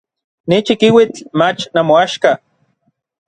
Ni 0.47 0.57
chikiuitl 0.65 1.19
mach 1.39 1.61
namoaxka. 1.73 2.31